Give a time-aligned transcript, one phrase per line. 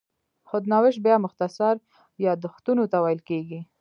[0.49, 1.75] خود نوشت بیا مختصر
[2.25, 3.59] یادښتونو ته ویل کېږي.